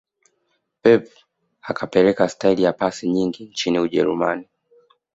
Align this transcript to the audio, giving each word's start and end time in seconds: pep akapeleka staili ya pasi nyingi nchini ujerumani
pep 0.81 1.07
akapeleka 1.63 2.29
staili 2.29 2.63
ya 2.63 2.73
pasi 2.73 3.09
nyingi 3.09 3.43
nchini 3.45 3.79
ujerumani 3.79 4.49